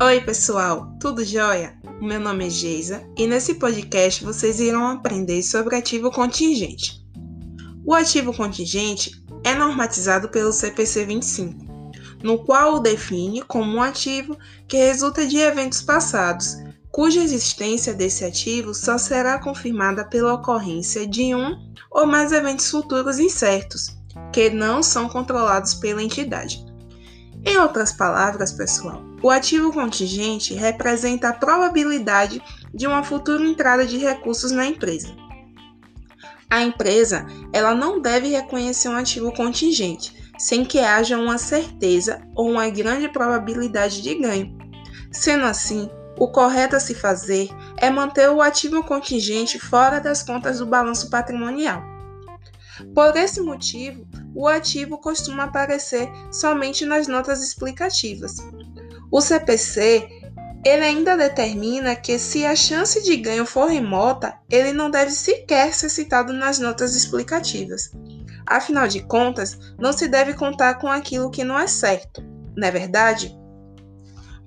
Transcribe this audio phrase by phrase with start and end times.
[0.00, 1.76] Oi, pessoal, tudo jóia?
[2.00, 7.04] Meu nome é Geisa e nesse podcast vocês irão aprender sobre ativo contingente.
[7.84, 11.66] O ativo contingente é normatizado pelo CPC 25,
[12.22, 14.38] no qual o define como um ativo
[14.68, 16.56] que resulta de eventos passados,
[16.92, 21.56] cuja existência desse ativo só será confirmada pela ocorrência de um
[21.90, 23.98] ou mais eventos futuros incertos,
[24.32, 26.67] que não são controlados pela entidade.
[27.44, 32.42] Em outras palavras, pessoal, o ativo contingente representa a probabilidade
[32.74, 35.08] de uma futura entrada de recursos na empresa.
[36.50, 42.48] A empresa, ela não deve reconhecer um ativo contingente sem que haja uma certeza ou
[42.50, 44.56] uma grande probabilidade de ganho.
[45.10, 50.58] Sendo assim, o correto a se fazer é manter o ativo contingente fora das contas
[50.58, 51.82] do balanço patrimonial.
[52.94, 58.36] Por esse motivo, o ativo costuma aparecer somente nas notas explicativas.
[59.10, 60.08] O CPC
[60.64, 65.72] ele ainda determina que se a chance de ganho for remota, ele não deve sequer
[65.72, 67.92] ser citado nas notas explicativas.
[68.46, 72.22] Afinal de contas, não se deve contar com aquilo que não é certo,
[72.56, 73.36] não é verdade?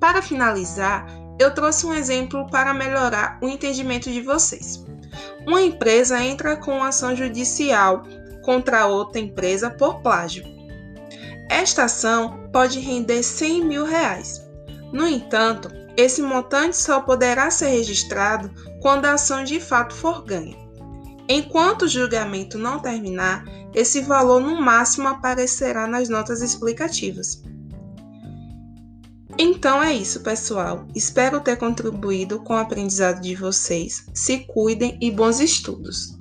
[0.00, 1.06] Para finalizar,
[1.38, 4.84] eu trouxe um exemplo para melhorar o entendimento de vocês.
[5.46, 8.02] Uma empresa entra com ação judicial
[8.42, 10.44] contra outra empresa por plágio.
[11.48, 14.40] Esta ação pode render 100 mil reais.
[14.92, 20.56] No entanto, esse montante só poderá ser registrado quando a ação de fato for ganha.
[21.28, 27.42] Enquanto o julgamento não terminar, esse valor no máximo aparecerá nas notas explicativas.
[29.38, 30.86] Então é isso, pessoal.
[30.94, 34.04] Espero ter contribuído com o aprendizado de vocês.
[34.12, 36.19] Se cuidem e bons estudos!